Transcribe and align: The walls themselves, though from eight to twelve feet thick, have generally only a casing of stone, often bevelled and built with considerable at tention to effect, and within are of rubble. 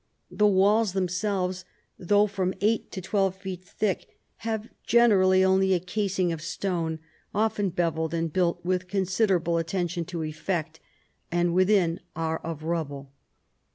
The 0.31 0.47
walls 0.47 0.93
themselves, 0.93 1.63
though 1.99 2.25
from 2.25 2.55
eight 2.59 2.91
to 2.93 3.01
twelve 3.01 3.35
feet 3.35 3.63
thick, 3.63 4.07
have 4.37 4.67
generally 4.83 5.43
only 5.45 5.75
a 5.75 5.79
casing 5.79 6.31
of 6.33 6.41
stone, 6.41 6.97
often 7.35 7.69
bevelled 7.69 8.15
and 8.15 8.33
built 8.33 8.65
with 8.65 8.87
considerable 8.87 9.59
at 9.59 9.67
tention 9.67 10.03
to 10.05 10.23
effect, 10.23 10.79
and 11.31 11.53
within 11.53 11.99
are 12.15 12.39
of 12.39 12.63
rubble. 12.63 13.11